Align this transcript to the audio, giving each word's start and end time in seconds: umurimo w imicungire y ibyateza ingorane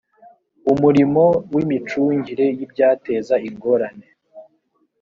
umurimo 0.71 1.23
w 1.53 1.57
imicungire 1.63 2.45
y 2.57 2.61
ibyateza 2.65 3.35
ingorane 3.47 4.07